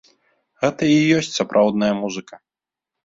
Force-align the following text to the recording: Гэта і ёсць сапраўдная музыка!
Гэта 0.63 0.89
і 0.93 0.95
ёсць 1.17 1.31
сапраўдная 1.39 1.93
музыка! 2.03 2.43